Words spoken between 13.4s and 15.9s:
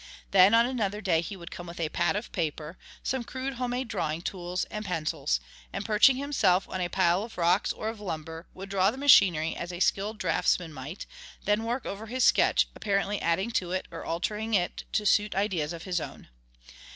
to it or altering it to suit ideas of